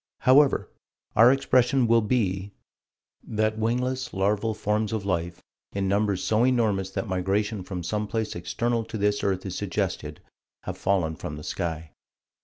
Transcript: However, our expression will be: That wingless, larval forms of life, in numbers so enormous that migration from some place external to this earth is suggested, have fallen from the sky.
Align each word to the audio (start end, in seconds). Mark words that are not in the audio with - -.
However, 0.21 0.67
our 1.15 1.31
expression 1.31 1.85
will 1.85 2.01
be: 2.01 2.53
That 3.23 3.59
wingless, 3.59 4.15
larval 4.15 4.55
forms 4.55 4.93
of 4.93 5.05
life, 5.05 5.43
in 5.73 5.87
numbers 5.87 6.23
so 6.23 6.43
enormous 6.43 6.89
that 6.89 7.07
migration 7.07 7.61
from 7.61 7.83
some 7.83 8.07
place 8.07 8.35
external 8.35 8.83
to 8.85 8.97
this 8.97 9.23
earth 9.23 9.45
is 9.45 9.55
suggested, 9.55 10.19
have 10.63 10.75
fallen 10.79 11.15
from 11.17 11.35
the 11.35 11.43
sky. 11.43 11.91